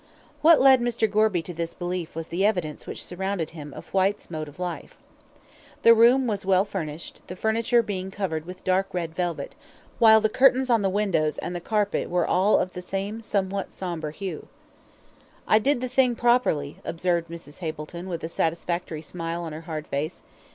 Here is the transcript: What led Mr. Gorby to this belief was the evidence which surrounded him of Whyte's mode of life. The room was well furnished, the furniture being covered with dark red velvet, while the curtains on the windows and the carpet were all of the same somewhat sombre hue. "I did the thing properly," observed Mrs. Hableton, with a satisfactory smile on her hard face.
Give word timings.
What 0.41 0.59
led 0.59 0.81
Mr. 0.81 1.07
Gorby 1.07 1.43
to 1.43 1.53
this 1.53 1.75
belief 1.75 2.15
was 2.15 2.29
the 2.29 2.43
evidence 2.43 2.87
which 2.87 3.05
surrounded 3.05 3.51
him 3.51 3.71
of 3.71 3.85
Whyte's 3.93 4.31
mode 4.31 4.47
of 4.47 4.57
life. 4.57 4.97
The 5.83 5.93
room 5.93 6.25
was 6.25 6.43
well 6.43 6.65
furnished, 6.65 7.21
the 7.27 7.35
furniture 7.35 7.83
being 7.83 8.09
covered 8.09 8.47
with 8.47 8.63
dark 8.63 8.91
red 8.95 9.15
velvet, 9.15 9.53
while 9.99 10.19
the 10.19 10.27
curtains 10.27 10.71
on 10.71 10.81
the 10.81 10.89
windows 10.89 11.37
and 11.37 11.55
the 11.55 11.61
carpet 11.61 12.09
were 12.09 12.25
all 12.25 12.57
of 12.57 12.71
the 12.71 12.81
same 12.81 13.21
somewhat 13.21 13.69
sombre 13.69 14.11
hue. 14.11 14.47
"I 15.47 15.59
did 15.59 15.81
the 15.81 15.87
thing 15.87 16.15
properly," 16.15 16.77
observed 16.83 17.29
Mrs. 17.29 17.59
Hableton, 17.59 18.07
with 18.09 18.23
a 18.23 18.27
satisfactory 18.27 19.03
smile 19.03 19.43
on 19.43 19.53
her 19.53 19.61
hard 19.69 19.85
face. 19.85 20.23